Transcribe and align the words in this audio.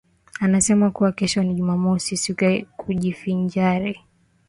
Anasema 0.39 0.91
kuwa 0.91 1.11
kesho 1.11 1.43
ni 1.43 1.53
jumamosi, 1.55 2.17
siku 2.17 2.43
ya 2.43 2.65
kujivinjari. 2.65 3.99